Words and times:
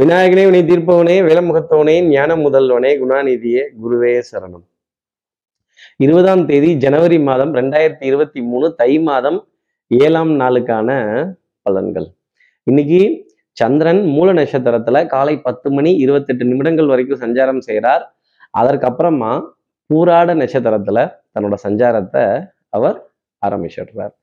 விநாயகனே 0.00 0.44
வினை 0.44 0.60
தீர்ப்பவனே 0.62 1.14
விலமுகத்தவனே 1.26 2.00
ஞான 2.00 2.36
முதல்வனே 2.36 2.90
குணாநிதியே 3.00 3.62
குருவே 3.82 4.22
சரணம். 4.32 4.62
இருபதாம் 5.96 6.46
தேதி 6.46 6.74
ஜனவரி 6.74 7.20
மாதம் 7.20 7.54
ரெண்டாயிரத்தி 7.54 8.04
இருபத்தி 8.04 8.40
மூணு 8.42 8.74
தை 8.74 9.00
மாதம் 9.00 9.48
ஏழாம் 9.86 10.40
நாளுக்கான 10.40 10.88
பலன்கள். 11.70 12.14
இன்னைக்கு 12.62 13.00
சந்திரன் 13.52 14.04
மூல 14.04 14.32
நட்சத்திரத்துல 14.32 15.06
காலை 15.06 15.36
பத்து 15.38 15.70
மணி 15.70 15.94
இருபத்தெட்டு 15.94 16.44
நிமிடங்கள் 16.44 16.86
வரைக்கும் 16.86 17.20
சஞ்சாரம் 17.20 17.58
செய்கிறார் 17.58 18.14
அதற்கப்புறமா 18.58 19.50
பூராட 19.86 20.34
நட்சத்திரத்துல 20.34 21.10
தன்னோட 21.34 21.54
சஞ்சாரத்தை 21.62 22.48
அவர் 22.68 23.10
ஆரம்பிச்சிடுறார். 23.46 24.14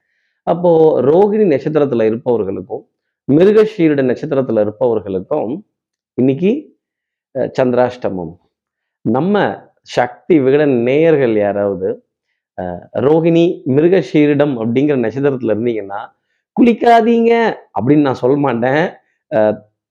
அப்போ 0.44 1.02
ரோகிணி 1.02 1.48
நட்சத்திரத்துல 1.54 2.04
இருப்பவர்களுக்கும் 2.04 2.88
மிருகஷீரட 3.38 4.02
நட்சத்திரத்துல 4.10 4.62
இருப்பவர்களுக்கும் 4.66 5.52
இன்னைக்கு 6.18 6.52
சந்திராஷ்டமம். 7.58 8.32
நம்ம 9.06 9.44
சக்தி 9.98 10.36
விகடன் 10.46 10.74
நேயர்கள் 10.88 11.36
யாராவது 11.38 11.90
ரோஹிணி 13.06 13.06
ரோகிணி 13.06 13.44
மிருகஷீரிடம் 13.76 14.56
அப்படிங்கிற 14.62 14.98
நட்சத்திரத்துல 15.04 15.54
இருந்தீங்கன்னா 15.56 16.02
குளிக்காதீங்க 16.58 17.32
அப்படின்னு 17.78 18.08
நான் 18.08 18.22
சொல்ல 18.24 18.38
மாட்டேன். 18.48 18.84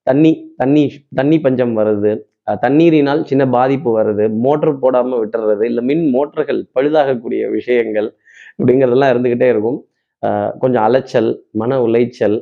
தண்ணி 0.06 0.32
தண்ணி 0.56 0.84
தண்ணி 1.14 1.38
பஞ்சம் 1.46 1.76
வருது. 1.78 2.12
தண்ணீரினால் 2.66 3.22
சின்ன 3.30 3.44
பாதிப்பு 3.56 3.90
வருது. 4.00 4.24
மோட்டர் 4.44 4.78
போடாமல் 4.82 5.20
விட்டுறது 5.22 5.64
இல்லை 5.70 5.82
மின் 5.90 6.06
மோட்டர்கள் 6.10 6.60
பழுதாகக்கூடிய 6.76 7.42
விஷயங்கள் 7.56 8.10
அப்படிங்கிறதெல்லாம் 8.58 9.14
இருந்துகிட்டே 9.14 9.48
இருக்கும். 9.54 9.80
கொஞ்சம் 10.62 10.84
அலைச்சல் 10.88 11.32
மன 11.62 11.80
உளைச்சல் 11.86 12.38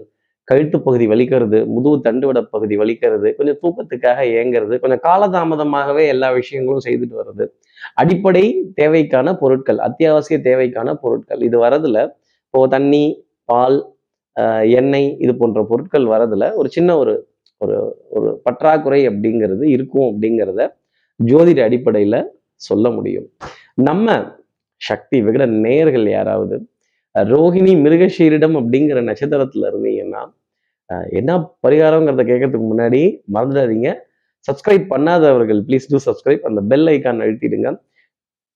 கழுத்து 0.49 0.83
பகுதி 0.83 1.07
வலிக்கிறது 1.09 1.59
முதுகு 1.67 1.97
தண்டுவட 2.05 2.41
பகுதி 2.51 2.77
வலிக்கிறது 2.79 3.29
கொஞ்சம் 3.37 3.59
தூக்கத்துக்காக 3.63 4.19
ஏங்கிறது 4.39 4.75
கொஞ்சம் 4.79 5.03
காலதாமதமாகவே 5.03 6.05
எல்லா 6.07 6.31
விஷயங்களும் 6.31 6.85
செய்துட்டு 6.87 7.17
வர்றது. 7.21 7.45
அடிப்படை 7.95 8.45
தேவைக்கான 8.77 9.35
பொருட்கள் 9.38 9.79
அத்தியாவசிய 9.79 10.38
தேவைக்கான 10.45 10.95
பொருட்கள் 10.95 11.41
இது 11.41 11.59
வரதுல 11.59 11.99
இப்போ 12.45 12.69
தண்ணி 12.69 13.05
பால் 13.49 13.79
ஆஹ் 14.37 14.65
எண்ணெய் 14.71 15.11
இது 15.19 15.33
போன்ற 15.37 15.61
பொருட்கள் 15.65 16.07
வரதுல 16.07 16.55
ஒரு 16.55 16.69
சின்ன 16.69 16.97
ஒரு 16.99 17.15
ஒரு 17.60 17.77
ஒரு 18.09 18.41
பற்றாக்குறை 18.45 19.09
அப்படிங்கிறது 19.09 19.65
இருக்கும் 19.66 20.09
அப்படிங்கிறத 20.09 20.63
ஜோதிட 21.21 21.60
அடிப்படையில 21.69 22.16
சொல்ல 22.60 22.91
முடியும். 22.91 23.27
நம்ம 23.83 24.09
சக்தி 24.81 25.19
விகட 25.23 25.47
நேயர்கள் 25.65 26.07
யாராவது 26.09 26.57
ரோஹிணி 27.17 27.31
ரோகிணி 27.33 27.73
மிருகஷீரிடம் 27.85 28.57
அப்படிங்கிற 28.61 28.99
நட்சத்திரத்துல 29.09 29.69
இருந்தீங்கன்னா 29.71 30.23
என்ன 31.19 31.31
பரிகாரங்கிறத 31.67 32.23
கேட்கறதுக்கு 32.31 32.69
முன்னாடி 32.73 33.01
மறந்துடாதீங்க. 33.35 33.89
சப்ஸ்கிரைப் 34.49 34.87
பண்ணாதவர்கள் 34.93 35.61
ப்ளீஸ் 35.69 35.89
டூ 35.93 35.99
சப்ஸ்கிரைப் 36.07 36.45
அந்த 36.49 36.61
பெல் 36.71 36.87
ஐக்கான் 36.87 37.23
அழுத்திடுங்க. 37.25 37.69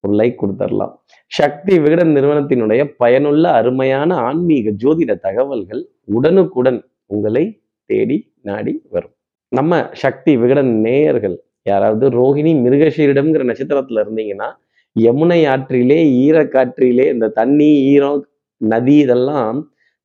ஒரு 0.01 0.13
லைக் 0.21 0.37
கொடுத்துடலாம் 0.43 0.93
சக்தி 1.27 1.79
விகடன் 1.79 2.13
நிறுவனத்தினுடைய 2.17 2.85
பயனுள்ள 2.97 3.45
அருமையான 3.51 4.15
ஆன்மீக 4.29 4.71
ஜோதிட 4.83 5.15
தகவல்கள் 5.27 5.83
உடனுக்குடன் 6.05 6.81
உங்களை 7.07 7.45
தேடி 7.91 8.35
நாடி 8.43 8.83
வரும். 8.91 9.15
நம்ம 9.49 9.81
சக்தி 9.93 10.37
விகடன் 10.37 10.81
நேயர்கள் 10.81 11.37
யாராவது 11.63 12.09
ரோகிணி 12.11 12.53
மிருகஷீரிடம்ங்கிற 12.65 13.45
நட்சத்திரத்துல 13.51 14.03
இருந்தீங்கன்னா 14.05 14.49
யமுனை 14.97 15.41
ஆற்றிலே 15.55 15.99
ஈரக்காற்றிலே 16.25 17.07
இந்த 17.15 17.29
தண்ணி 17.29 17.71
ஈரம் 17.93 18.29
நதி 18.61 18.97
இதெல்லாம் 18.97 19.59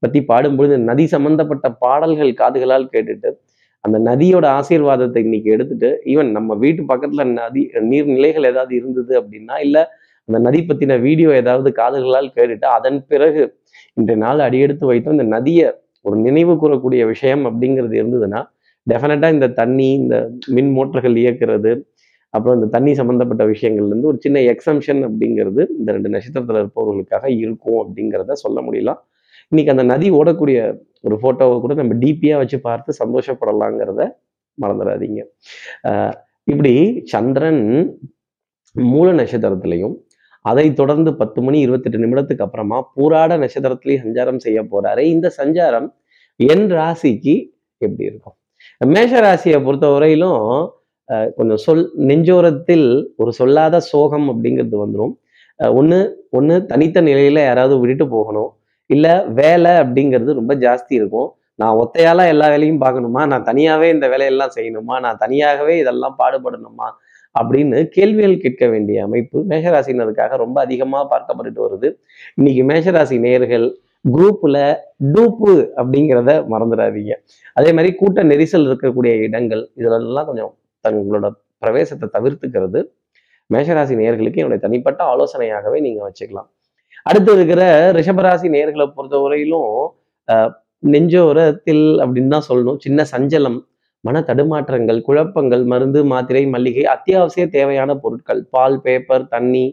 பத்தி 0.04 0.20
பாடும்பொழுது 0.24 0.76
நதி 0.84 1.06
சம்பந்தப்பட்ட 1.08 1.68
பாடல்கள் 1.80 2.32
காதுகளால் 2.34 2.92
கேட்டுட்டு 2.94 3.30
அந்த 3.86 3.98
நதியோட 4.00 4.46
ஆசீர்வாதத்தை 4.52 5.22
இன்னைக்கு 5.24 5.50
எடுத்துட்டு 5.52 5.90
ஈவன் 6.06 6.30
நம்ம 6.32 6.56
வீட்டு 6.56 6.84
பக்கத்துல 6.84 7.26
நதி 7.34 7.64
நீர்நிலைகள் 7.90 8.48
ஏதாவது 8.48 8.74
இருந்தது 8.76 9.14
அப்படின்னா 9.22 9.58
இல்ல 9.58 9.78
அந்த 10.30 10.38
நதி 10.40 10.60
பத்தின 10.62 10.98
வீடியோ 11.00 11.30
ஏதாவது 11.36 11.70
காதுகளால் 11.72 12.30
கேட்டுட்டு 12.36 12.68
அதன் 12.68 13.00
பிறகு 13.08 13.44
இன்றைய 13.94 14.20
நாள் 14.22 14.40
அடியெடுத்து 14.40 14.86
வைத்தோம் 14.86 15.16
இந்த 15.18 15.28
நதியை 15.30 15.68
ஒரு 16.06 16.18
நினைவு 16.20 16.54
கூறக்கூடிய 16.56 17.02
விஷயம் 17.06 17.44
அப்படிங்கிறது 17.46 17.96
இருந்ததுன்னா 17.96 18.42
டெஃபினட்டாக 18.88 19.36
இந்த 19.36 19.48
தண்ணி 19.54 19.88
இந்த 19.94 20.16
மின் 20.48 20.72
மோட்டர்கள் 20.72 21.16
இயக்கிறது 21.16 21.72
அப்புறம் 22.36 22.58
இந்த 22.60 22.68
தண்ணி 22.76 22.92
சம்பந்தப்பட்ட 23.00 23.44
விஷயங்கள்ல 23.54 23.92
இருந்து 23.94 24.10
ஒரு 24.12 24.20
சின்ன 24.26 24.40
எக்ஸம்ஷன் 24.54 25.02
அப்படிங்கிறது 25.10 25.62
இந்த 25.80 25.90
ரெண்டு 25.98 26.12
நட்சத்திரத்துல 26.16 26.62
இருப்பவர்களுக்காக 26.64 27.26
இருக்கும் 27.44 27.80
அப்படிங்கிறத 27.84 28.38
சொல்ல 28.44 28.60
முடியலாம் 28.68 29.02
இன்னைக்கு 29.52 29.74
அந்த 29.74 29.84
நதி 29.92 30.08
ஓடக்கூடிய 30.20 30.60
ஒரு 31.08 31.16
போட்டோவை 31.24 31.58
கூட 31.64 31.74
நம்ம 31.80 31.96
டிபியாக 32.04 32.42
வச்சு 32.42 32.58
பார்த்து 32.68 32.92
சந்தோஷப்படலாங்கிறத 33.02 34.02
மறந்துடாதீங்க. 34.58 35.22
இப்படி 36.52 36.74
சந்திரன் 37.14 37.64
மூல 38.76 39.08
நட்சத்திரத்திலையும் 39.20 39.96
அதை 40.46 40.66
தொடர்ந்து 40.80 41.12
பத்து 41.20 41.40
மணி 41.46 41.58
இருபத்தெட்டு 41.66 42.02
நிமிடத்துக்கு 42.04 42.46
அப்புறமா 42.46 42.78
பூராட 42.96 43.38
நட்சத்திரத்திலையும் 43.44 44.04
சஞ்சாரம் 44.06 44.42
செய்ய 44.46 44.60
போறாரு. 44.74 45.04
இந்த 45.14 45.28
சஞ்சாரம் 45.40 45.88
என் 46.40 46.68
ராசிக்கு 46.78 47.36
எப்படி 47.82 48.04
இருக்கும்? 48.10 48.36
மேஷ 48.94 49.14
ராசியை 49.28 49.60
பொறுத்த 49.68 49.88
வரையிலும் 49.96 50.44
கொஞ்சம் 51.38 51.62
சொல் 51.66 51.86
நெஞ்சோரத்தில் 52.10 52.88
ஒரு 53.22 53.32
சொல்லாத 53.40 53.80
சோகம் 53.92 54.28
அப்படிங்கிறது 54.32 54.78
வந்துடும் 54.84 55.14
ஒன்று 55.80 56.00
ஒன்று 56.38 56.56
தனித்த 56.72 57.02
நிலையில 57.10 57.42
யாராவது 57.48 57.76
விட்டுட்டு 57.82 58.06
போகணும். 58.16 58.50
இல்லை 58.90 59.14
வேலை 59.40 59.72
அப்படிங்கிறது 59.82 60.32
ரொம்ப 60.40 60.54
ஜாஸ்தி 60.66 60.94
இருக்கும். 61.00 61.30
நான் 61.62 61.78
ஒத்தையால 61.82 62.26
எல்லா 62.34 62.48
வேலையும் 62.54 62.82
பார்க்கணுமா? 62.84 63.22
நான் 63.32 63.46
தனியாகவே 63.50 63.88
இந்த 63.96 64.06
வேலையெல்லாம் 64.14 64.56
செய்யணுமா? 64.58 64.96
நான் 65.06 65.22
தனியாகவே 65.24 65.76
இதெல்லாம் 65.84 66.18
பாடுபடணுமா? 66.22 66.88
அப்படின்னு 67.36 67.78
கேள்விகள் 67.96 68.42
கேட்க 68.44 68.66
வேண்டிய 68.74 68.98
அமைப்பு 69.08 69.38
மேஷராசினருக்காக 69.52 70.38
ரொம்ப 70.44 70.58
அதிகமாக 70.66 71.04
பார்க்கப்பட்டுட்டு 71.14 71.62
வருது. 71.66 71.90
இன்னைக்கு 72.38 72.64
மேஷராசி 72.72 73.18
நேர்கள் 73.28 73.66
குரூப்பில் 74.16 74.62
டூப்பு 75.14 75.54
அப்படிங்கிறத 75.80 76.32
மறந்துடாதீங்க. 76.54 77.14
அதே 77.58 77.70
மாதிரி 77.78 77.92
கூட்ட 78.02 78.24
நெரிசல் 78.32 78.68
இருக்கக்கூடிய 78.70 79.14
இடங்கள் 79.28 79.64
இதெல்லாம் 79.82 80.28
கொஞ்சம் 80.30 80.54
தங்களோட 80.86 81.28
பிரவேசத்தை 81.64 82.08
தவிர்த்துக்கிறது. 82.16 82.80
மேஷராசி 83.50 83.96
நேர்களுக்கு 84.02 84.42
என்னுடைய 84.42 84.62
தனிப்பட்ட 84.66 85.02
ஆலோசனையாகவே 85.14 85.80
நீங்க 85.86 86.02
வச்சுக்கலாம். 86.08 86.50
அடுத்து 87.10 87.32
இருக்கிற 87.38 87.62
ரிஷபராசி 87.98 88.48
நேர்களை 88.56 88.86
பொறுத்த 88.96 89.16
வரையிலும் 89.24 89.72
நெஞ்சோரத்தில் 90.94 91.86
அப்படின்னு 92.04 92.34
தான் 92.36 92.48
சொல்லணும். 92.50 92.80
சின்ன 92.86 93.00
சஞ்சலம் 93.14 93.58
மன 94.04 94.20
தடுமாற்றங்கள் 94.30 95.00
குழப்பங்கள் 95.08 95.64
மருந்து 95.72 96.00
மாத்திரை 96.12 96.44
மல்லிகை 96.54 96.84
அத்தியாவசிய 96.94 97.46
தேவையான 97.56 97.92
பொருட்கள் 98.04 98.42
பால் 98.54 98.78
பேப்பர் 98.86 99.26
தண்ணி 99.34 99.66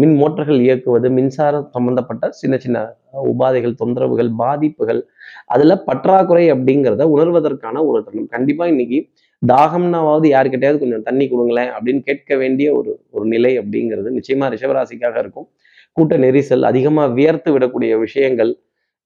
மின் 0.00 0.14
மோட்டர்கள் 0.20 0.60
இயக்குவது 0.64 1.08
மின்சாரம் 1.16 1.68
சம்பந்தப்பட்ட 1.74 2.24
சின்ன 2.40 2.54
சின்ன 2.64 2.78
உபாதைகள் 3.32 3.78
தொந்தரவுகள் 3.80 4.30
பாதிப்புகள் 4.40 5.00
அதுல 5.54 5.76
பற்றாக்குறை 5.88 6.44
அப்படிங்கிறத 6.54 7.04
உணர்வதற்கான 7.14 7.82
ஒரு 7.88 8.00
தருணம். 8.06 8.32
கண்டிப்பா 8.34 8.66
இன்னைக்கு 8.72 8.98
தாகம்னாவது 9.42 10.26
யாருக்கிட்டையாவது 10.30 10.78
கொஞ்சம் 10.78 11.02
தண்ணி 11.02 11.24
கொடுங்களேன் 11.28 11.70
அப்படின்னு 11.74 12.02
கேட்க 12.02 12.36
வேண்டிய 12.36 12.68
ஒரு 12.74 12.92
ஒரு 13.10 13.24
நிலை 13.24 13.52
அப்படிங்கிறது 13.60 14.08
நிச்சயமா 14.16 14.46
ரிஷபராசிக்காக 14.54 15.18
இருக்கும். 15.18 15.48
கூட்ட 15.96 16.16
நெரிசல் 16.16 16.64
அதிகமாக 16.70 17.14
வியர்த்து 17.14 17.50
விடக்கூடிய 17.54 17.92
விஷயங்கள் 17.98 18.50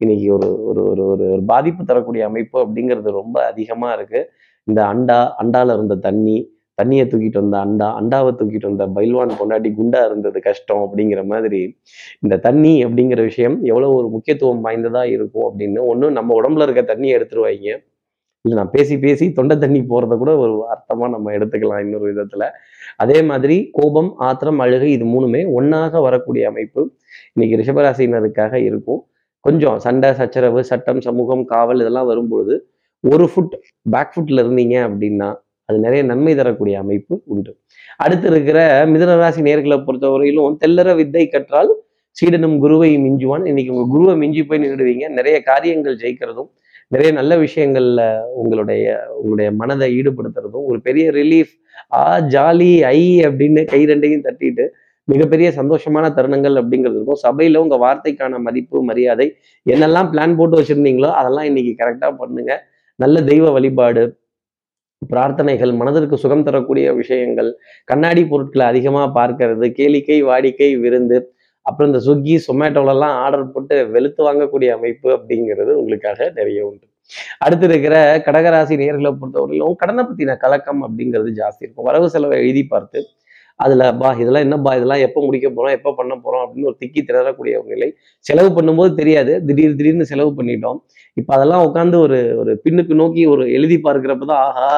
இன்னைக்கு 0.00 0.28
ஒரு 0.36 0.48
ஒரு 0.68 0.80
ஒரு 0.90 1.02
ஒரு 1.04 1.24
ஒரு 1.32 1.42
பாதிப்பு 1.42 1.82
தரக்கூடிய 1.84 2.22
அமைப்பு 2.24 2.56
அப்படிங்கிறது 2.64 3.10
ரொம்ப 3.12 3.36
அதிகமாக 3.46 3.96
இருக்கு. 3.96 4.20
இந்த 4.68 4.80
அண்டா 4.84 5.18
அண்டால 5.42 5.74
இருந்த 5.74 5.94
தண்ணி 6.08 6.36
தண்ணியை 6.78 7.04
தூக்கிட்டு 7.06 7.40
வந்த 7.40 7.56
அண்டா 7.64 7.86
அண்டாவை 8.00 8.30
தூக்கிட்டு 8.32 8.68
வந்த 8.70 8.84
பைல்வான் 8.96 9.32
பொண்டாட்டி 9.38 9.70
குண்டா 9.74 10.00
இருந்தது 10.04 10.38
கஷ்டம் 10.40 10.82
அப்படிங்கிற 10.86 11.20
மாதிரி 11.24 11.60
இந்த 12.22 12.34
தண்ணி 12.38 12.74
அப்படிங்கிற 12.84 13.20
விஷயம் 13.22 13.56
எவ்வளோ 13.62 13.90
ஒரு 13.92 14.08
முக்கியத்துவம் 14.08 14.64
வாய்ந்ததா 14.66 15.02
இருக்கும் 15.16 15.46
அப்படின்னு 15.48 15.82
ஒன்று 15.84 16.08
நம்ம 16.10 16.34
உடம்புல 16.40 16.66
இருக்க 16.66 16.84
தண்ணியை 16.92 17.16
எடுத்துருவாங்க 17.18 17.76
இல்லை 18.44 18.54
நான் 18.58 18.72
பேசி 18.74 18.94
பேசி 19.04 19.24
தொண்டை 19.36 19.54
தண்ணி 19.64 19.80
போறத 19.90 20.14
கூட 20.22 20.30
ஒரு 20.44 20.54
அர்த்தமா 20.72 21.06
நம்ம 21.14 21.32
எடுத்துக்கலாம் 21.36 21.82
இன்னொரு 21.84 22.06
விதத்தில். 22.10 22.46
அதே 23.02 23.18
மாதிரி 23.28 23.56
கோபம் 23.76 24.10
ஆத்திரம் 24.28 24.60
அழுகை 24.64 24.88
இது 24.96 25.04
மூணுமே 25.12 25.40
ஒன்றாக 25.58 26.00
வரக்கூடிய 26.06 26.44
அமைப்பு 26.50 26.80
இன்னைக்கு 27.34 27.58
ரிஷபராசினருக்காக 27.60 28.54
இருக்கும். 28.68 29.00
கொஞ்சம் 29.44 29.78
சண்டை 29.84 30.10
சச்சரவு 30.20 30.60
சட்டம் 30.70 31.00
சமூகம் 31.06 31.44
காவல் 31.52 31.82
இதெல்லாம் 31.84 32.08
வரும்பொழுது 32.10 32.56
ஒரு 33.04 33.24
ஃபுட் 33.32 33.54
பேக் 33.94 34.12
ஃபுட்ல 34.14 34.42
இருந்தீங்க 34.44 34.76
அப்படின்னா 34.88 35.28
அது 35.68 35.78
நிறைய 35.86 36.02
நன்மை 36.10 36.34
தரக்கூடிய 36.40 36.74
அமைப்பு 36.84 37.14
உண்டு. 37.32 37.52
அடுத்து 38.04 38.26
இருக்கிற 38.32 38.58
மிதனராசி 38.92 39.40
நேர்களை 39.48 39.78
பொறுத்தவரையிலும் 39.86 40.58
தெல்லற 40.62 40.90
வித்தை 41.00 41.24
கற்றால் 41.34 41.70
சீடனும் 42.16 42.56
குருவை 42.64 42.90
மிஞ்சுவான். 43.06 43.44
இன்னைக்கு 43.50 43.72
உங்க 43.74 43.86
குருவை 43.94 44.14
மிஞ்சி 44.22 44.42
போய் 44.48 44.62
நின்றுடுவீங்க 44.64 45.06
நிறைய 45.18 45.36
காரியங்கள் 45.50 46.00
ஜெயிக்கிறதும் 46.02 46.50
நிறைய 46.92 47.10
நல்ல 47.18 47.32
விஷயங்கள்ல 47.44 48.02
உங்களுடைய 48.40 48.84
உங்களுடைய 49.18 49.48
மனதை 49.60 49.88
ஈடுபடுத்துறதும் 49.98 50.66
ஒரு 50.70 50.78
பெரிய 50.86 51.04
ரிலீஃப் 51.18 51.52
ஆ 52.00 52.06
ஜாலி 52.34 52.72
ஐ 52.96 53.00
அப்படின்னு 53.28 53.62
கை 53.72 53.80
ரெண்டையும் 53.90 54.24
தட்டிட்டு 54.26 54.64
மிகப்பெரிய 55.08 55.48
சந்தோஷமான 55.58 56.06
தருணங்கள் 56.16 56.56
அப்படிங்கிறது 56.60 56.98
இருக்கும். 56.98 57.20
சபையில 57.26 57.62
உங்க 57.64 57.76
வார்த்தைக்கான 57.84 58.38
மதிப்பு 58.46 58.82
மரியாதை 58.90 59.26
என்னெல்லாம் 59.66 60.10
பிளான் 60.12 60.36
போட்டு 60.38 60.58
வச்சிருந்தீங்களோ 60.60 61.10
அதெல்லாம் 61.20 61.48
இன்னைக்கு 61.50 61.72
கரெக்டா 61.82 62.08
பண்ணுங்க. 62.20 62.52
நல்ல 62.98 63.16
தெய்வ 63.30 63.46
வழிபாடு 63.56 64.02
பிரார்த்தனைகள் 65.02 65.72
மனதிற்கு 65.80 66.16
சுகம் 66.24 66.44
தரக்கூடிய 66.48 66.88
விஷயங்கள் 67.00 67.48
கண்ணாடி 67.90 68.22
பொருட்களை 68.32 68.64
அதிகமாக 68.72 69.06
பார்க்கறது 69.18 69.66
கேளிக்கை 69.78 70.18
வாடிக்கை 70.28 70.68
விருந்து 70.84 71.18
அப்புறம் 71.66 71.90
இந்த 71.90 72.00
ஸ்விக்கி 72.06 72.34
சொமேட்டோலலாம் 72.46 73.16
ஆர்டர் 73.24 73.52
போட்டு 73.54 73.76
வெளுத்து 73.94 74.22
வாங்கக்கூடிய 74.28 74.70
அமைப்பு 74.78 75.08
அப்படிங்கிறது 75.18 75.72
உங்களுக்காக 75.80 76.30
நிறைய 76.38 76.60
உண்டு. 76.68 76.86
அடுத்து 77.44 77.66
இருக்கிற 77.70 77.96
கடகராசி 78.26 78.74
நேர்களை 78.82 79.10
பொறுத்தவரையிலும் 79.20 79.80
கடனை 79.82 80.02
பற்றின 80.10 80.36
கலக்கம் 80.44 80.82
அப்படிங்கிறது 80.86 81.32
ஜாஸ்தி 81.40 81.64
இருக்கும். 81.66 81.88
வரவு 81.90 82.06
செலவை 82.14 82.36
எழுதி 82.44 82.62
பார்த்து 82.74 83.00
அதில் 83.60 83.82
பா 84.00 84.08
இதெல்லாம் 84.20 84.44
என்னப்பா 84.46 84.70
இதெல்லாம் 84.78 85.02
எப்போ 85.06 85.20
முடிக்க 85.24 85.46
போகிறோம் 85.48 85.74
எப்போ 85.76 85.90
பண்ண 85.98 86.12
போகிறோம் 86.22 86.42
அப்படின்னு 86.44 86.68
ஒரு 86.70 86.78
திக்கி 86.82 87.00
திணறக்கூடிய 87.08 87.54
ஒரு 87.60 87.68
நிலை. 87.72 87.88
செலவு 88.24 88.50
பண்ணும்போது 88.56 88.92
தெரியாது. 89.00 89.32
திடீர் 89.48 89.76
திடீர்னு 89.80 90.06
செலவு 90.12 90.30
பண்ணிட்டோம். 90.38 90.78
இப்போ 91.16 91.32
அதெல்லாம் 91.36 91.64
உட்காந்து 91.68 91.96
ஒரு 92.06 92.18
ஒரு 92.42 92.54
பின்னுக்கு 92.64 92.96
நோக்கி 93.02 93.24
ஒரு 93.34 93.44
எழுதி 93.58 93.76
பார்க்குறப்ப 93.86 94.28
தான் 94.32 94.42
ஆஹா 94.46 94.70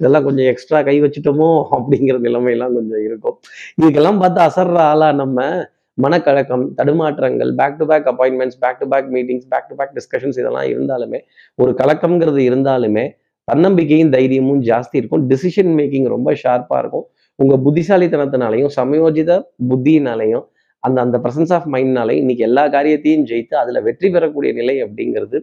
இதெல்லாம் 0.00 0.26
கொஞ்சம் 0.28 0.48
எக்ஸ்ட்ரா 0.52 0.80
கை 0.88 0.96
வச்சுட்டோமோ? 1.04 1.50
அப்படிங்கிற 1.78 2.16
நிலைமையெல்லாம் 2.28 2.76
கொஞ்சம் 2.78 3.02
இருக்கும். 3.08 3.36
இதுக்கெல்லாம் 3.80 4.22
பார்த்து 4.22 4.40
அசர்ற 4.48 4.78
ஆளா 4.92 5.10
நம்ம 5.22 5.48
மனக்கழக்கம் 5.94 6.64
தடுமாற்றங்கள் 6.76 7.50
back 7.60 7.78
to 7.78 7.86
back 7.86 8.06
appointments 8.12 8.58
back 8.60 8.78
to 8.78 8.86
back 8.88 9.08
meetings 9.16 9.48
back 9.48 9.68
to 9.68 9.74
back 9.74 9.94
discussions 9.96 10.38
இதெல்லாம் 10.42 10.68
இருந்தாலுமே 10.74 11.20
ஒரு 11.54 11.72
கலக்கம்ங்கிறது 11.80 12.42
இருந்தாலுமே 12.50 13.04
தன்னம்பிக்கையும் 13.44 14.10
தைரியமும் 14.10 14.62
ஜாஸ்தி 14.62 14.96
இருக்கும். 15.00 15.22
டிசிஷன் 15.30 15.70
மேக்கிங் 15.78 16.08
ரொம்ப 16.08 16.32
ஷார்ப்பாக 16.42 16.78
இருக்கும். 16.78 17.06
உங்கள் 17.34 17.62
புத்திசாலித்தனத்தினாலையும் 17.66 18.72
சமயோஜித 18.76 19.40
புத்தியினாலையும் 19.70 20.44
அந்த 20.78 20.98
அந்த 21.00 21.16
பிரசன்ஸ் 21.18 21.52
ஆஃப் 21.52 21.66
மைண்ட்னாலையும் 21.74 22.22
இன்னைக்கு 22.24 22.44
எல்லா 22.44 22.68
காரியத்தையும் 22.68 23.24
ஜெயித்து 23.26 23.54
அதில் 23.54 23.82
வெற்றி 23.82 24.10
பெறக்கூடிய 24.10 24.52
நிலை 24.52 24.84
அப்படிங்கிறது 24.84 25.38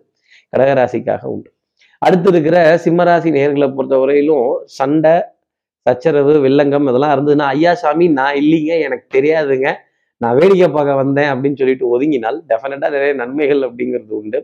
கடகராசிக்காக 0.50 1.24
உண்டு. 1.24 1.50
அடுத்து 2.00 2.30
இருக்கிற 2.30 2.58
சிம்மராசி 2.86 3.30
நேர்களை 3.38 3.68
பொறுத்தவரையிலும் 3.78 4.48
சண்டை 4.64 5.16
சச்சரவு 5.82 6.34
வில்லங்கம் 6.46 6.88
இதெல்லாம் 6.90 7.14
இருந்ததுன்னா 7.16 7.48
ஐயா 7.56 7.74
சாமி 7.74 8.08
நான் 8.08 8.36
இல்லைங்க 8.36 8.80
எனக்கு 8.88 9.08
தெரியாதுங்க. 9.18 9.68
நான் 10.22 10.38
வேடிக்கை 10.40 10.68
பார்க்க 10.70 11.02
வந்தேன் 11.02 11.30
அப்படின்னு 11.34 11.60
சொல்லிட்டு 11.62 11.86
ஒதுங்கினால் 11.94 12.38
டெஃபினட்டா 12.52 12.88
நிறைய 12.96 13.12
நன்மைகள் 13.14 13.62
அப்படிங்கிறது 13.68 14.14
உண்டு. 14.20 14.40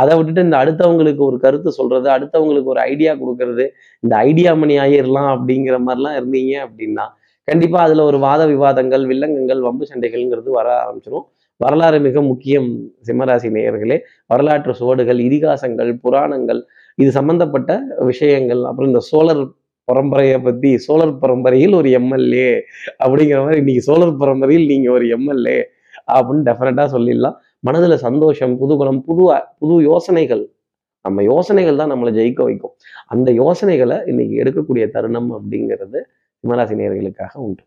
அதை 0.00 0.12
விட்டுட்டு 0.16 0.44
இந்த 0.46 0.56
அடுத்தவங்களுக்கு 0.62 1.22
ஒரு 1.30 1.38
கருத்து 1.38 1.72
சொல்றது 1.72 2.08
அடுத்தவங்களுக்கு 2.16 2.72
ஒரு 2.74 2.80
ஐடியா 2.92 3.12
கொடுக்கறது 3.14 3.64
இந்த 4.02 4.14
ஐடியா 4.28 4.52
மணி 4.54 4.76
ஆயிரலாம் 4.78 5.30
அப்படிங்கிற 5.36 5.78
மாதிரிலாம் 5.86 6.16
இருந்தீங்க 6.20 6.54
அப்படின்னா 6.66 7.06
கண்டிப்பா 7.48 7.78
அதுல 7.80 8.02
ஒரு 8.04 8.18
வாத 8.18 8.42
விவாதங்கள் 8.46 9.04
வில்லங்கங்கள் 9.06 9.60
வம்பு 9.60 9.84
சண்டைகள்ங்கிறது 9.90 10.50
வர 10.50 10.68
ஆரம்பிச்சிடும் 10.82 11.26
வரலாறு 11.60 11.98
மிக 12.00 12.20
முக்கியம் 12.22 12.68
சிம்மராசி 13.06 13.48
நேயர்களே. 13.54 13.96
வரலாற்று 14.26 14.72
சுவடுகள் 14.80 15.20
இதிகாசங்கள் 15.28 15.90
புராணங்கள் 16.02 16.60
இது 16.98 17.10
சம்பந்தப்பட்ட 17.10 17.72
விஷயங்கள் 18.10 18.62
அப்புறம் 18.64 18.90
இந்த 18.92 19.02
சோழர் 19.10 19.42
பரம்பரையை 19.90 20.42
பத்தி 20.42 20.78
சோழர் 20.78 21.18
பரம்பரையில் 21.18 21.74
ஒரு 21.74 21.90
எம்எல்ஏ 21.90 22.50
அப்படிங்கிற 23.04 23.38
மாதிரி 23.44 23.60
இன்னைக்கு 23.62 23.82
சோழர் 23.82 24.14
பரம்பரையில் 24.16 24.66
நீங்க 24.66 24.90
ஒரு 24.90 25.08
எம்எல்ஏ 25.08 25.58
அப்படின்னு 26.12 26.46
டெஃபினட்டா 26.48 26.84
சொல்லிடலாம். 26.94 27.36
மனதுல 27.66 27.94
சந்தோஷம் 27.94 28.54
புதுகுணம் 28.60 29.00
புது 29.08 29.24
புது 29.58 29.82
யோசனைகள். 29.82 30.44
நம்ம 31.00 31.22
யோசனைகள் 31.22 31.76
தான் 31.76 31.90
நம்மளை 31.92 32.10
ஜெயிக்க 32.18 32.40
வைக்கும். 32.42 32.74
அந்த 33.06 33.30
யோசனைகளை 33.30 33.96
இன்னைக்கு 34.06 34.34
எடுக்கக்கூடிய 34.42 34.90
தருணம் 34.90 35.30
அப்படிங்கிறது 35.38 35.98
சிம்மராசி 36.44 36.74
நேர்களுக்காக 36.80 37.32
உண்டு. 37.46 37.62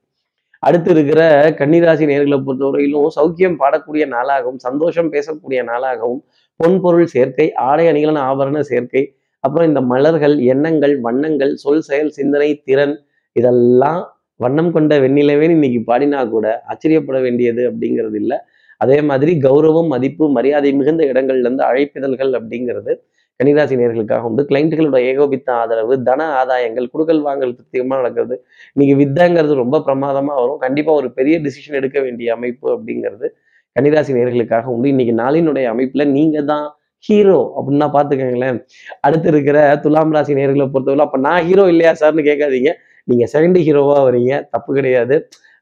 அடுத்து 0.60 0.90
இருக்கிற 0.92 1.22
கன்னிராசி 1.60 2.06
நேர்களை 2.10 2.38
பொறுத்தவரையிலும் 2.48 3.08
சௌக்கியம் 3.16 3.56
பாடக்கூடிய 3.62 4.04
நாளாகவும் 4.16 4.60
சந்தோஷம் 4.68 5.10
பேசக்கூடிய 5.12 5.60
நாளாகவும் 5.72 6.22
பொன்பொருள் 6.60 7.10
சேர்க்கை 7.14 7.54
ஆடை 7.54 7.86
அணிகலன் 7.88 8.24
ஆபரண 8.30 8.60
சேர்க்கை 8.60 9.04
அப்புறம் 9.44 9.68
இந்த 9.70 9.82
மலர்கள் 9.92 10.36
எண்ணங்கள் 10.54 10.96
வண்ணங்கள் 11.06 11.54
சொல் 11.64 11.86
செயல் 11.90 12.12
சிந்தனை 12.18 12.50
திறன் 12.70 12.96
இதெல்லாம் 13.36 14.02
வண்ணம் 14.44 14.72
கொண்ட 14.76 14.94
வெண்ணிலவே 15.04 15.48
இன்னைக்கு 15.56 15.80
பாடினா 15.90 16.20
கூட 16.34 16.48
ஆச்சரியப்பட 16.72 17.18
வேண்டியது 17.26 17.64
அப்படிங்கிறது 17.70 18.18
இல்லை. 18.24 18.38
அதே 18.82 18.98
மாதிரி 19.10 19.32
கௌரவம் 19.48 19.90
மதிப்பு 19.94 20.26
மரியாதை 20.38 20.70
மிகுந்த 20.80 21.02
இடங்கள்லேருந்து 21.12 21.64
அழைப்பிதழ்கள் 21.70 22.32
அப்படிங்கிறது 22.40 22.92
கன்னிராசி 23.40 23.76
நேர்களுக்காக 23.82 24.28
உண்டு. 24.30 24.42
கிளைண்ட்டுகளோட 24.50 24.98
ஏகோபித்த 25.12 25.50
ஆதரவு 25.62 25.94
தன 26.08 26.22
ஆதாயங்கள் 26.40 26.88
குடுக்கல் 26.94 27.22
வாங்கல் 27.28 27.54
திருப்திகமாக 27.58 28.00
நடக்கிறது. 28.02 28.36
இன்னைக்கு 28.76 28.96
வித்தாங்கிறது 29.02 29.54
ரொம்ப 29.64 29.80
பிரமாதமாக 29.88 30.38
வரும். 30.44 30.60
கண்டிப்பாக 30.66 31.00
ஒரு 31.02 31.10
பெரிய 31.20 31.38
டிசிஷன் 31.46 31.78
எடுக்க 31.82 32.00
வேண்டிய 32.06 32.28
அமைப்பு 32.38 32.68
அப்படிங்கிறது 32.76 33.28
கன்னிராசி 33.76 34.12
நேர்களுக்காக 34.20 34.68
உண்டு. 34.76 34.88
இன்னைக்கு 34.94 35.16
நாளினுடைய 35.24 35.66
அமைப்பில் 35.74 36.12
நீங்கள் 36.18 36.50
தான் 36.54 36.68
ஹீரோ 37.10 37.38
அப்படின்னா 37.58 37.88
பார்த்துக்கங்களேன். 37.96 38.58
அடுத்து 39.02 39.30
இருக்கிற 39.30 39.58
துலாம் 39.84 40.14
ராசி 40.16 40.34
நேர்களை 40.34 40.68
பொறுத்தவரை 40.74 41.06
அப்ப 41.06 41.20
நான் 41.28 41.46
ஹீரோ 41.48 41.66
இல்லையா 41.74 41.94
சார்னு 42.02 42.24
கேட்காதீங்க. 42.30 42.72
நீங்க 43.08 43.26
செகண்ட் 43.34 43.60
ஹீரோவா 43.68 43.98
வரீங்க 44.08 44.34
தப்பு 44.50 44.72
கிடையாது. 44.76 45.16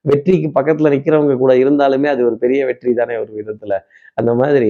வெற்றிக்கு 0.06 0.50
பக்கத்துல 0.58 0.90
நிக்கிறவங்க 0.94 1.34
கூட 1.38 1.54
இருந்தாலுமே 1.62 2.08
அது 2.12 2.22
ஒரு 2.28 2.36
பெரிய 2.44 2.60
வெற்றி 2.70 2.92
தானே 3.00 3.16
ஒரு 3.24 3.32
விதத்துல. 3.40 3.74
அந்த 4.18 4.32
மாதிரி 4.42 4.70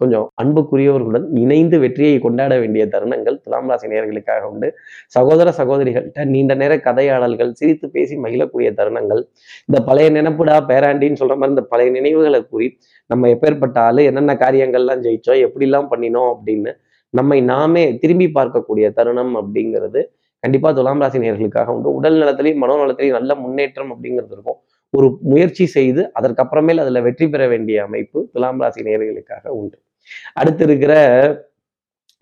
கொஞ்சம் 0.00 0.26
அன்புக்குரியவர்களுடன் 0.42 1.26
இணைந்து 1.42 1.76
வெற்றியை 1.84 2.14
கொண்டாட 2.26 2.54
வேண்டிய 2.58 2.84
தருணங்கள் 2.94 3.36
துலாம் 3.44 3.70
ராசி 3.70 3.88
நேர்களுக்காக 3.92 4.44
உண்டு. 4.52 4.68
சகோதர 5.08 5.48
சகோதரிகள்கிட்ட 5.60 6.24
நீண்ட 6.34 6.54
நேர 6.54 6.76
கதையாடல்கள் 6.88 7.52
சிரித்து 7.52 7.88
பேசி 7.90 8.16
மகிழக்கூடிய 8.24 8.70
தருணங்கள் 8.80 9.22
இந்த 9.68 9.80
பழைய 9.88 10.10
நினைப்புடா 10.18 10.56
பேராண்டின்னு 10.70 11.20
சொல்ற 11.22 11.36
மாதிரி 11.36 11.56
இந்த 11.56 11.66
பழைய 11.72 11.90
நினைவுகளை 11.98 12.42
கூறி 12.44 12.68
நம்ம 13.10 13.28
எப்பேற்பட்ட 13.34 13.78
ஆளு 13.80 14.02
என்னென்ன 14.04 14.34
காரியங்கள்லாம் 14.44 15.04
ஜெயிச்சோம் 15.06 15.42
எப்படிலாம் 15.46 15.90
பண்ணினோம் 15.92 16.30
அப்படின்னு 16.34 16.72
நம்மை 17.14 17.38
நாமே 17.42 17.84
திரும்பி 17.98 18.26
பார்க்கக்கூடிய 18.34 18.86
தருணம் 18.98 19.32
அப்படிங்கிறது 19.40 20.00
கண்டிப்பா 20.44 20.68
துலாம் 20.78 21.02
ராசி 21.02 21.18
நேர்களுக்காக 21.22 21.72
உண்டு. 21.76 21.88
உடல் 21.98 22.18
நலத்திலையும் 22.22 22.62
மனோநலத்திலையும் 22.64 23.18
நல்ல 23.18 23.34
முன்னேற்றம் 23.44 23.92
அப்படிங்கிறது 23.94 24.34
இருக்கும். 24.36 24.58
ஒரு 24.94 25.08
முயற்சி 25.32 25.64
செய்து 25.76 26.02
அதற்கப்புறமேல் 26.18 26.82
அதுல 26.84 27.00
வெற்றி 27.06 27.26
பெற 27.32 27.42
வேண்டிய 27.52 27.82
அமைப்பு 27.88 28.18
துலாம் 28.34 28.60
ராசி 28.62 28.80
நேர்களுக்காக 28.88 29.44
உண்டு. 29.60 29.76
அடுத்து 30.40 30.62
இருக்கிற 30.68 30.92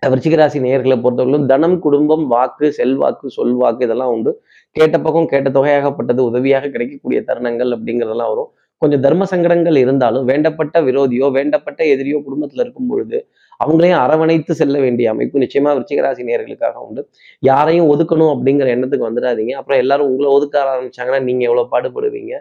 விருச்சிகராசி 0.03 0.57
நேர்களை 0.65 0.95
பொறுத்தவரையிலும் 1.03 1.47
தனம் 1.51 1.77
குடும்பம் 1.85 2.25
வாக்கு 2.33 2.67
செல்வாக்கு 2.77 3.27
சொல்வாக்கு 3.37 3.81
இதெல்லாம் 3.87 4.11
உண்டு. 4.15 4.31
கேட்ட 4.75 4.95
பக்கம் 5.05 5.29
கேட்ட 5.33 5.49
தொகையாகப்பட்டது 5.57 6.21
உதவியாக 6.29 6.69
கிடைக்கக்கூடிய 6.75 7.19
தருணங்கள் 7.29 7.71
அப்படிங்கிறதெல்லாம் 7.75 8.31
வரும். 8.33 8.49
கொஞ்சம் 8.81 9.03
தர்ம 9.05 9.23
சங்கடங்கள் 9.31 9.77
இருந்தாலும் 9.83 10.25
வேண்டப்பட்ட 10.29 10.77
விரோதியோ 10.87 11.27
வேண்டப்பட்ட 11.37 11.81
எதிரியோ 11.93 12.17
குடும்பத்தில் 12.27 12.63
இருக்கும் 12.65 12.89
பொழுது 12.91 13.17
அவங்களையும் 13.59 14.01
அரவணைத்து 14.03 14.53
செல்ல 14.61 14.77
வேண்டிய 14.85 15.07
அமைப்பு 15.13 15.41
நிச்சயமா 15.43 15.71
விருச்சிகராசி 15.77 16.23
நேர்களுக்காக 16.29 16.77
உண்டு. 16.87 17.01
யாரையும் 17.49 17.89
ஒதுக்கணும் 17.93 18.31
அப்படிங்கிற 18.35 18.69
எண்ணத்துக்கு 18.75 19.09
வந்துடாதீங்க. 19.09 19.53
அப்புறம் 19.61 19.81
எல்லாரும் 19.83 20.09
உங்களை 20.11 20.29
ஒதுக்க 20.37 20.55
ஆரம்பிச்சாங்கன்னா 20.65 21.21
நீங்க 21.29 21.43
எவ்வளவு 21.49 21.71
பாடுபடுவீங்க? 21.73 22.33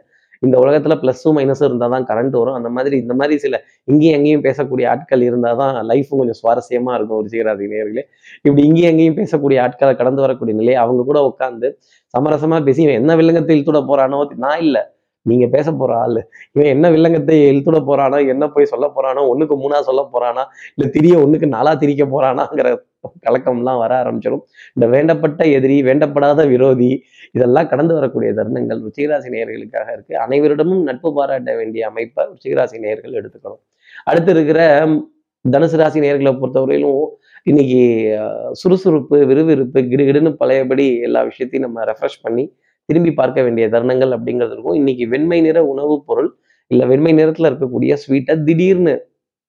இந்த 0.43 0.57
உலகத்துல 0.65 0.95
பிளஸும் 1.03 1.37
மைனஸும் 1.39 1.67
இருந்தால் 1.69 1.95
தான் 1.95 2.07
கரண்ட் 2.11 2.37
வரும். 2.41 2.57
அந்த 2.59 2.69
மாதிரி 2.77 2.97
இந்த 3.05 3.15
மாதிரி 3.21 3.35
சில 3.45 3.57
இங்கேயும் 3.91 4.17
எங்கேயும் 4.19 4.45
பேசக்கூடிய 4.47 4.87
ஆட்கள் 4.93 5.23
இருந்தால் 5.29 5.59
தான் 5.63 5.77
லைஃப்பும் 5.91 6.21
கொஞ்சம் 6.23 6.39
சுவாரஸ்யமா 6.43 6.93
இருக்கும் 6.99 7.19
ஒரு 7.21 7.31
நேர்களே 7.75 8.05
இப்படி 8.45 8.63
இங்கேயும் 8.69 8.91
எங்கேயும் 8.93 9.19
பேசக்கூடிய 9.21 9.61
ஆட்களை 9.65 9.95
கடந்து 10.03 10.25
வரக்கூடிய 10.27 10.57
நிலை 10.61 10.77
அவங்க 10.85 11.05
கூட 11.11 11.21
உட்காந்து 11.31 11.71
சமரசமா 12.15 12.59
பேசி 12.69 12.87
என்ன 13.01 13.17
வில்லங்கத்தில் 13.21 13.69
கூட 13.71 13.81
போறானோ 13.91 14.21
நான் 14.45 14.63
இல்லை. 14.67 14.85
நீங்க 15.31 15.47
பேச 15.55 15.73
போற 15.81 15.93
ஆளு. 16.05 16.21
இவன் 16.55 16.71
என்ன 16.75 16.87
வில்லங்கத்தை 16.95 17.37
எழுத்துட 17.51 17.79
போறானோ 17.91 18.19
என்ன 18.35 18.45
போய் 18.55 18.71
சொல்ல 18.73 18.87
போறானோ 18.97 19.23
ஒண்ணுக்கு 19.33 19.57
மூணா 19.65 19.81
சொல்ல 19.89 20.03
போறானா 20.15 20.45
இல்ல 20.75 20.87
திரிய 20.97 21.17
ஒண்ணுக்கு 21.25 21.49
நாளா 21.57 21.73
திரிக்க 21.83 22.07
போறானாங்கிற 22.15 22.71
கலக்கம்லாம் 23.27 23.81
வர 23.83 23.93
ஆரம்பிச்சிடும். 24.03 24.45
இந்த 24.77 24.87
வேண்டப்பட்ட 24.95 25.43
எதிரி 25.57 25.77
வேண்டப்படாத 25.89 26.47
விரோதி 26.53 26.91
இதெல்லாம் 27.37 27.69
கடந்து 27.73 27.93
வரக்கூடிய 27.99 28.31
தருணங்கள் 28.39 28.81
ருச்சிகராசி 28.87 29.29
நேயர்களுக்காக 29.35 29.89
இருக்கு. 29.97 30.15
அனைவரிடமும் 30.25 30.83
நட்பு 30.89 31.11
பாராட்ட 31.19 31.53
வேண்டிய 31.61 31.83
அமைப்பை 31.91 32.25
ருச்சிகராசி 32.31 32.79
நேயர்கள் 32.85 33.19
எடுத்துக்கணும். 33.21 33.63
அடுத்து 34.11 34.33
இருக்கிற 34.37 34.61
தனுசு 35.45 35.77
ராசி 35.81 35.99
நேர்களை 36.05 36.33
பொறுத்தவரையிலும் 36.41 37.03
இன்னைக்கு 37.51 37.83
சுறுசுறுப்பு 38.61 39.17
விறுவிறுப்பு 39.31 39.81
கிடுகிடுன்னு 39.91 40.31
பழையபடி 40.41 40.87
எல்லா 41.07 41.21
விஷயத்தையும் 41.29 41.67
நம்ம 41.67 41.85
ரெஃப்ரெஷ் 41.91 42.19
பண்ணி 42.25 42.45
திரும்பி 42.89 43.13
பார்க்க 43.13 43.43
வேண்டிய 43.43 43.65
தருணங்கள் 43.69 44.13
அப்படிங்கிறது 44.17 44.55
இருக்கும். 44.55 44.73
இன்னைக்கு 44.73 45.05
வெண்மை 45.09 45.39
நிற 45.41 45.59
உணவுப் 45.65 46.07
பொருள் 46.07 46.31
இல்லை 46.71 46.85
வெண்மை 46.87 47.13
நிறத்தில் 47.13 47.49
இருக்கக்கூடிய 47.51 47.93
ஸ்வீட்டை 48.03 48.35
திடீர்னு 48.43 48.95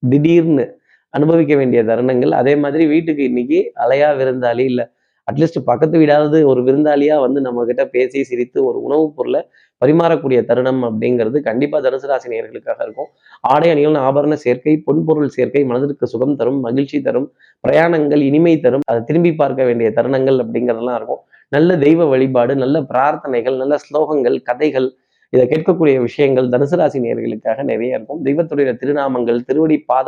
திடீர்னு 0.03 0.65
அனுபவிக்க 1.13 1.53
வேண்டிய 1.55 1.83
தருணங்கள். 1.83 2.31
அதே 2.31 2.53
மாதிரி 2.55 2.83
வீட்டுக்கு 2.85 3.23
இன்னைக்கு 3.23 3.59
அலையா 3.85 4.09
விருந்தாளி 4.19 4.63
இல்லை 4.71 4.85
அட்லீஸ்ட் 5.27 5.59
பக்கத்து 5.65 5.95
வீடாவது 5.99 6.37
ஒரு 6.43 6.61
விருந்தாளியா 6.63 7.15
வந்து 7.19 7.39
நம்ம 7.41 7.65
கிட்ட 7.65 7.83
பேசி 7.87 8.23
சிரித்து 8.23 8.59
ஒரு 8.65 8.77
உணவுப் 8.81 9.15
பொருளை 9.15 9.41
பரிமாறக்கூடிய 9.81 10.39
தருணம் 10.45 10.81
அப்படிங்கிறது 10.83 11.37
கண்டிப்பா 11.39 11.77
தனுசு 11.79 12.07
ராசி 12.11 12.29
நேர்களுக்காக 12.29 12.79
இருக்கும். 12.87 13.09
ஆடை 13.41 13.69
அணிகள் 13.69 13.97
ஆபரண 14.07 14.33
சேர்க்கை 14.45 14.73
பொன்பொருள் 14.87 15.31
சேர்க்கை 15.37 15.63
மனதிற்கு 15.63 16.07
சுகம் 16.07 16.35
தரும் 16.35 16.59
மகிழ்ச்சி 16.59 16.99
தரும் 17.01 17.27
பிரயாணங்கள் 17.63 18.23
இனிமை 18.29 18.55
தரும். 18.59 18.85
அதை 18.85 19.01
திரும்பி 19.05 19.33
பார்க்க 19.33 19.63
வேண்டிய 19.63 19.89
தருணங்கள் 19.95 20.39
அப்படிங்கிறதெல்லாம் 20.43 20.99
இருக்கும். 21.01 21.21
நல்ல 21.51 21.75
தெய்வ 21.83 22.05
வழிபாடு 22.05 22.53
நல்ல 22.63 22.77
பிரார்த்தனைகள் 22.91 23.55
நல்ல 23.61 23.75
ஸ்லோகங்கள் 23.85 24.37
கதைகள் 24.49 24.87
இதை 25.33 25.43
கேட்கக்கூடிய 25.51 25.95
விஷயங்கள் 26.07 26.47
தனுசு 26.53 26.75
ராசி 26.79 26.99
நேர்களுக்காக 27.05 27.63
நிறைய 27.71 27.97
இருக்கும். 27.97 28.21
தெய்வத்துடைய 28.27 28.71
திருநாமங்கள் 28.81 29.39
திருவடி 29.47 29.77
பாத 29.91 30.07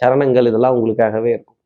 சரணங்கள் 0.00 0.48
இதெல்லாம் 0.50 0.76
உங்களுக்காகவே 0.76 1.30
இருக்கும். 1.36 1.56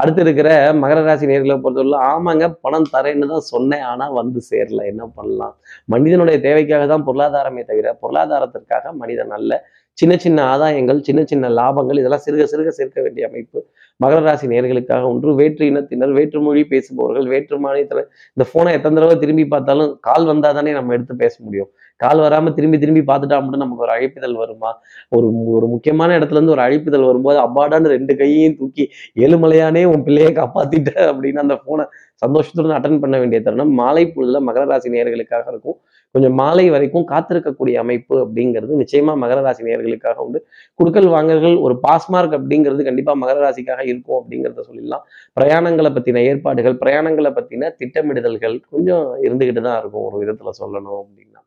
அடுத்து 0.00 0.20
இருக்கிற 0.24 0.48
மகர 0.82 0.98
ராசி 1.06 1.26
நேர்களை 1.30 1.54
பொறுத்தவரை 1.62 2.00
ஆமாங்க 2.10 2.46
பணம் 2.64 2.88
தரேன்னு 2.92 3.28
தான் 3.32 3.46
சொன்னேன் 3.52 3.84
ஆனா 3.90 4.06
வந்து 4.20 4.40
சேரல. 4.50 4.80
என்ன 4.92 5.04
பண்ணலாம்? 5.16 5.54
மனிதனுடைய 5.94 6.36
தேவைக்காக 6.46 6.84
தான் 6.86 7.06
பொருளாதாரமே 7.08 7.62
தவிர 7.70 7.96
பொருளாதாரத்திற்காக 8.02 8.92
மனிதன் 9.02 9.34
அல்ல. 9.38 9.52
சின்ன 9.98 10.14
சின்ன 10.16 10.38
ஆதாயங்கள் 10.52 11.00
சின்ன 11.08 11.20
சின்ன 11.24 11.48
லாபங்கள் 11.58 12.00
இதெல்லாம் 12.00 12.24
சிறுக 12.26 12.44
சிறுக 12.52 12.70
சேர்க்க 12.78 13.04
வேண்டிய 13.06 13.28
அமைப்பு. 13.30 13.58
மகர 14.00 14.20
ராசி 14.20 14.46
நேர்களுக்காக 14.52 15.04
ஒன்று 15.12 15.30
வேற்று 15.40 15.64
இனத்தினர் 15.70 16.12
வேற்று 16.18 16.40
மொழி 16.46 16.62
பேசுபவர்கள் 16.72 17.26
வேற்று 17.32 17.56
மாநிலத்தில் 17.64 18.02
இந்த 18.36 18.44
ஃபோனை 18.50 18.72
எத்தனை 18.78 18.96
தடவை 18.98 19.16
திரும்பி 19.18 19.44
பார்த்தாலும் 19.54 19.90
கால் 20.00 20.26
வந்தால் 20.26 20.56
தானே 20.58 20.72
நம்ம 20.78 20.94
எடுத்து 20.96 21.14
பேச 21.24 21.34
முடியும். 21.46 21.70
கால் 22.00 22.20
வராமல் 22.24 22.54
திரும்பி 22.54 22.78
திரும்பி 22.78 23.02
பார்த்துட்டா 23.06 23.36
மட்டும் 23.44 23.62
நமக்கு 23.64 23.84
ஒரு 23.86 23.92
அழைப்பிதழ் 23.96 24.36
வருமா? 24.42 24.70
ஒரு 25.08 25.28
ஒரு 25.56 25.66
முக்கியமான 25.66 26.16
இடத்துல 26.18 26.38
இருந்து 26.38 26.54
ஒரு 26.56 26.62
அழைப்பிதழ் 26.66 27.08
வரும்போது 27.10 27.38
அப்பாடான்னு 27.46 27.94
ரெண்டு 27.96 28.14
கையையும் 28.16 28.58
தூக்கி 28.60 28.84
ஏழுமலையானே 29.24 29.82
உன் 29.84 30.04
பிள்ளையை 30.04 30.32
காப்பாத்திட்ட 30.32 30.92
அப்படின்னு 31.10 31.44
அந்த 31.44 31.56
ஃபோனை 31.62 31.86
சந்தோஷத்துடன் 32.22 32.76
அட்டன் 32.78 33.00
பண்ண 33.00 33.18
வேண்டிய 33.18 33.42
தருணம் 33.42 33.70
மாலை 33.70 34.12
பொழுதுல 34.16 34.40
மகர 34.48 34.64
ராசி 34.64 34.90
நேர்களுக்காக 34.90 35.44
இருக்கும். 35.48 35.76
கொஞ்சம் 36.10 36.34
மாலை 36.34 36.70
வரைக்கும் 36.70 37.06
காத்திருக்கக்கூடிய 37.08 37.74
அமைப்பு 37.74 38.14
அப்படிங்கிறது 38.24 38.78
நிச்சயமா 38.82 39.12
மகர 39.22 39.40
ராசி 39.40 39.62
நேர்களுக்காக 39.64 40.14
உண்டு. 40.14 40.46
குடுக்கல் 40.78 41.08
வாங்கல்கள் 41.14 41.56
ஒரு 41.58 41.80
பாஸ்மார்க் 41.88 42.36
அப்படிங்கிறது 42.38 42.84
கண்டிப்பா 42.84 43.14
மகர 43.14 43.36
ராசிக்காக 43.46 43.84
இருக்கும் 43.86 44.18
அப்படிங்கிறத 44.20 44.64
சொல்லிடலாம். 44.68 45.04
பிரயாணங்களை 45.40 45.90
பத்தின 45.96 46.22
ஏற்பாடுகள் 46.22 46.76
பிரயாணங்களை 46.84 47.32
பத்தின 47.38 47.70
திட்டமிடுதல்கள் 47.82 48.60
கொஞ்சம் 48.70 49.06
இருந்துகிட்டு 49.22 49.60
தான் 49.60 49.78
இருக்கும் 49.80 50.06
ஒரு 50.10 50.18
விதத்துல 50.24 50.50
சொல்லணும் 50.60 51.00
அப்படின்னா. 51.02 51.40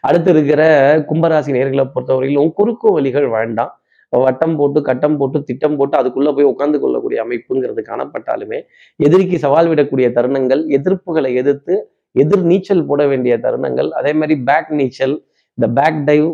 அடுத்து 0.00 0.30
இருக்கிற 0.30 0.62
கும்பராசி 0.98 1.50
நேர்களை 1.56 1.90
பொறுத்தவரையிலும் 1.94 2.52
குறுக்கு 2.52 2.92
வழிகள் 2.92 3.28
வேண்டாம். 3.28 3.80
வட்டம் 4.22 4.56
போட்டு 4.56 4.82
கட்டம் 4.82 5.16
போட்டு 5.16 5.38
திட்டம் 5.44 5.76
போட்டு 5.76 5.96
அதுக்குள்ளே 5.98 6.32
போய் 6.32 6.50
உட்காந்து 6.52 6.80
கொள்ளக்கூடிய 6.80 7.20
அமைப்புங்கிறது 7.24 7.82
காணப்பட்டாலுமே 7.90 8.58
எதிரிக்கு 8.96 9.38
சவால் 9.38 9.70
விடக்கூடிய 9.72 10.08
தருணங்கள் 10.18 10.62
எதிர்ப்புகளை 10.78 11.34
எதிர்த்து 11.34 11.76
எதிர் 12.12 12.44
நீச்சல் 12.44 12.86
போட 12.86 13.06
வேண்டிய 13.06 13.36
தருணங்கள் 13.36 13.88
அதே 13.90 14.12
மாதிரி 14.12 14.34
பேக் 14.48 14.72
நீச்சல் 14.80 15.14
இந்த 15.58 15.66
பேக் 15.78 15.98
டைவ் 16.06 16.28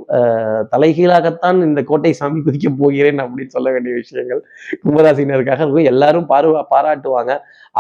தலைகீழாகத்தான் 0.73 1.59
இந்த 1.65 1.81
கோட்டை 1.83 2.13
சாமி 2.13 2.39
குதிக்க 2.41 2.69
போகிறேன் 2.79 3.21
அப்படின்னு 3.25 3.55
சொல்ல 3.57 3.71
வேண்டிய 3.71 3.95
விஷயங்கள் 3.95 4.41
கும்பராசினருக்காக 4.85 5.61
இருக்கும். 5.65 5.89
எல்லாரும் 5.93 6.27
பாரு 6.27 6.51
பாராட்டுவாங்க. 6.75 7.33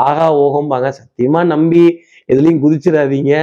ஆகா 0.06 0.26
ஓகம்பாங்க. 0.34 0.88
சத்தியமா 0.98 1.46
நம்பி 1.46 1.84
எதுலையும் 2.32 2.62
குதிச்சிடாதீங்க. 2.64 3.34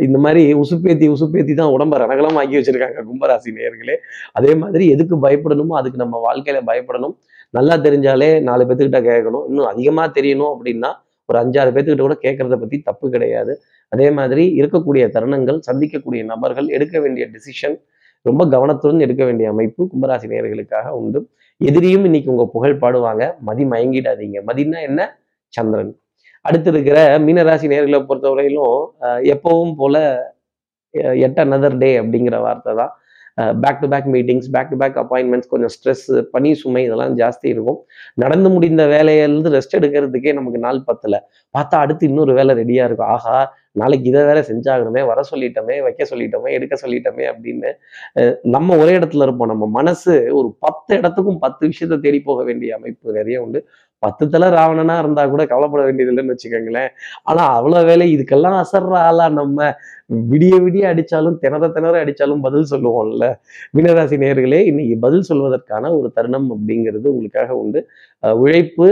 இந்த 0.00 0.18
மாதிரி 0.18 0.54
உசுப்பேத்தி 0.54 1.06
உசுப்பேத்தி 1.14 1.54
தான் 1.54 1.72
உடம்ப 1.76 1.98
ரணகலம் 1.98 2.38
ஆக்கி 2.40 2.56
வச்சிருக்காங்க 2.56 3.02
கும்பராசி 3.08 3.50
நேர்களே 3.58 3.96
அதே 4.32 4.54
மாதிரி 4.54 4.88
எதுக்கு 4.88 5.16
பயப்படணுமோ 5.16 5.74
அதுக்கு 5.74 5.96
நம்ம 5.96 6.32
வாழ்க்கையில 6.32 6.60
பயப்படணும். 6.70 7.16
நல்லா 7.50 7.76
தெரிஞ்சாலே 7.76 8.42
நாலு 8.42 8.64
பேத்துக்கிட்ட 8.64 9.00
கேட்கணும். 9.10 9.44
இன்னும் 9.48 9.66
அதிகமா 9.66 10.08
தெரியணும் 10.08 10.52
அப்படின்னா 10.54 10.90
ஒரு 11.24 11.38
அஞ்சாறு 11.38 11.70
பேத்துக்கிட்ட 11.74 12.00
கூட 12.00 12.16
கேட்கறத 12.22 12.56
பத்தி 12.56 12.78
தப்பு 12.78 13.10
கிடையாது. 13.10 13.60
அதே 13.88 14.10
மாதிரி 14.10 14.60
இருக்கக்கூடிய 14.60 15.04
தருணங்கள் 15.16 15.58
சந்திக்கக்கூடிய 15.70 16.24
நபர்கள் 16.24 16.68
எடுக்க 16.68 17.00
வேண்டிய 17.00 17.26
டிசிஷன் 17.26 17.76
ரொம்ப 18.22 18.48
கவனத்துடன் 18.48 19.00
எடுக்க 19.00 19.24
வேண்டிய 19.24 19.48
அமைப்பு 19.48 19.90
கும்பராசி 19.94 20.26
நேர்களுக்காக 20.32 20.88
உண்டு. 20.88 21.28
எதிரியும் 21.56 22.04
இன்னைக்கு 22.04 22.30
உங்க 22.30 22.46
புகழ் 22.52 22.80
பாடுவாங்க. 22.80 23.36
மதி 23.40 23.64
மயங்கிடாதீங்க. 23.64 24.38
மதினா 24.46 24.80
என்ன? 24.80 25.18
சந்திரன். 25.48 26.00
அடுத்து 26.46 26.70
இருக்கிற 26.74 26.98
மீனராசி 27.26 27.66
நேர்களை 27.72 28.00
பொறுத்தவரையிலும் 28.10 28.78
எப்பவும் 29.34 29.74
போல 29.80 29.96
எட் 31.26 31.42
அனதர் 31.44 31.80
டே 31.82 31.90
அப்படிங்கிற 32.02 32.36
வார்த்தை 32.46 32.74
தான். 32.80 32.92
Back 33.62 33.80
to 33.80 33.88
back 33.92 34.06
meetings 34.14 34.46
back 34.54 34.70
to 34.70 34.76
back 34.82 34.94
appointments 35.02 35.50
கொஞ்சம் 35.52 35.72
ஸ்ட்ரெஸ் 35.74 36.04
பனி 36.34 36.50
சுமை 36.60 36.82
இதெல்லாம் 36.86 37.16
ஜாஸ்தி 37.18 37.46
இருக்கும். 37.54 37.78
நடந்து 38.22 38.48
முடிந்த 38.54 38.82
வேலையிலிருந்து 38.92 39.52
ரெஸ்ட் 39.56 39.76
எடுக்கிறதுக்கே 39.78 40.32
நமக்கு 40.38 40.60
நாள் 40.66 40.86
பத்தில். 40.88 41.18
பார்த்தா 41.56 41.82
அடுத்து 41.84 42.08
இன்னொரு 42.10 42.34
வேலை 42.38 42.54
ரெடியாக 42.60 42.88
இருக்கும். 42.88 43.12
ஆஹா 43.16 43.36
நாளைக்கு 43.80 44.06
இதை 44.10 44.20
வேற 44.28 44.40
செஞ்சாகணுமே 44.50 45.02
வர 45.10 45.20
சொல்லிட்டோமே 45.30 45.74
வைக்க 45.86 46.02
சொல்லிட்டோமே 46.12 46.50
எடுக்க 46.58 46.74
சொல்லிட்டோமே 46.82 47.24
அப்படின்னு 47.32 47.70
நம்ம 48.54 48.76
ஒரே 48.82 48.92
இடத்துல 48.98 49.26
இருப்போம். 49.26 49.50
நம்ம 49.52 49.66
மனசு 49.78 50.14
ஒரு 50.38 50.48
பத்து 50.64 50.92
இடத்துக்கும் 51.00 51.42
பத்து 51.44 51.62
விஷயத்த 51.72 51.98
தேடி 52.06 52.20
போக 52.28 52.40
வேண்டிய 52.48 52.78
அமைப்பு 52.78 53.16
நிறைய 53.18 53.42
உண்டு. 53.46 53.60
பத்து 54.02 54.28
தலை 54.28 54.48
ராவணனா 54.50 54.98
இருந்தா 54.98 55.26
கூட 55.26 55.46
கவலைப்பட 55.46 55.82
வேண்டியது 55.84 56.12
இல்லைன்னு 56.12 56.34
வச்சுக்கோங்களேன். 56.34 56.90
ஆனா 57.22 57.42
அவ்வளவு 57.54 57.84
வேலை 57.84 58.16
இதுக்கெல்லாம் 58.16 58.58
அசர்ற 58.62 58.94
ஆளா 59.08 59.28
நம்ம? 59.28 59.58
விடிய 60.10 60.54
விடிய 60.64 60.84
அடிச்சாலும் 60.92 61.36
திணற 61.42 61.64
திணற 61.76 61.94
அடிச்சாலும் 62.04 62.42
பதில் 62.46 62.68
சொல்லுவோம்ல. 62.72 63.24
மீனராசி 63.76 64.16
நேர்களே 64.24 64.60
இன்னைக்கு 64.70 64.96
பதில் 65.04 65.26
சொல்வதற்கான 65.30 65.90
ஒரு 65.98 66.08
தருணம் 66.16 66.48
அப்படிங்கிறது 66.54 67.06
உங்களுக்காக 67.12 67.56
உண்டு. 67.62 67.80
உழைப்பு 68.42 68.86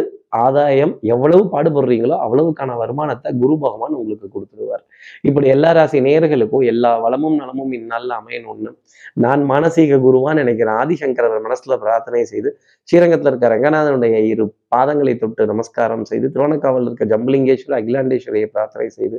ஆதாயம் 0.44 0.92
எவ்வளவு 1.14 1.42
பாடுபடுறீங்களோ 1.52 2.16
அவ்வளவுக்கான 2.24 2.76
வருமானத்தை 2.80 3.30
குரு 3.42 3.54
பகவான் 3.64 3.94
உங்களுக்கு 3.98 4.26
கொடுத்துருவார். 4.34 4.82
இப்படி 5.28 5.46
எல்லா 5.54 5.70
ராசி 5.78 5.98
நேர்களுக்கும் 6.06 6.64
எல்லா 6.72 6.90
வளமும் 7.04 7.36
நலமும் 7.42 7.72
இந்நாளில் 7.78 8.14
அமையணும்னு 8.18 8.72
நான் 9.24 9.42
மானசீக 9.52 10.00
குருவான் 10.06 10.40
நினைக்கிறேன். 10.42 10.78
ஆதிசங்கரர் 10.82 11.46
மனசுல 11.46 11.78
பிரார்த்தனை 11.84 12.24
செய்து 12.32 12.50
ஸ்ரீரங்கத்தில் 12.88 13.30
இருக்க 13.32 13.54
ரங்கநாதனுடைய 13.54 14.16
இரு 14.32 14.46
பாதங்களை 14.74 15.14
தொட்டு 15.22 15.42
நமஸ்காரம் 15.52 16.04
செய்து 16.12 16.26
திருவண்ணக்காவலில் 16.34 16.90
இருக்க 16.90 17.06
ஜம்பலிங்கேஸ்வரர் 17.14 17.78
அகிலாண்டேஸ்வரியை 17.80 18.48
பிரார்த்தனை 18.56 18.88
செய்து 18.98 19.18